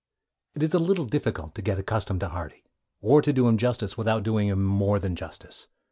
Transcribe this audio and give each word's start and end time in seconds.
It 0.55 0.63
is 0.63 0.73
a 0.73 0.79
little 0.79 1.05
difficult 1.05 1.53
to 1.53 1.61
get 1.61 1.77
accustomed 1.77 2.21
to 2.21 2.29
Hardy, 2.29 2.63
or 3.01 3.21
to 3.21 3.31
do 3.31 3.47
him 3.47 3.57
justice 3.57 3.99
without 3.99 4.23
doing 4.23 4.47
him 4.47 4.63
more 4.63 4.97
than 4.97 5.15
justice. 5.15 5.67